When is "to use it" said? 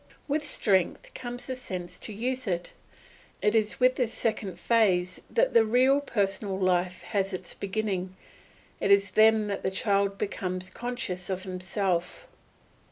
1.99-2.73